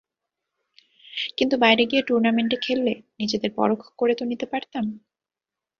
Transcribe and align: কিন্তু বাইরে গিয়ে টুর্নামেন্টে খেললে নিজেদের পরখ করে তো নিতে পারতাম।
কিন্তু 1.37 1.55
বাইরে 1.57 1.83
গিয়ে 1.85 2.01
টুর্নামেন্টে 2.07 2.57
খেললে 2.61 2.93
নিজেদের 3.19 3.51
পরখ 3.55 3.81
করে 3.97 4.13
তো 4.15 4.23
নিতে 4.25 4.45
পারতাম। 4.45 4.85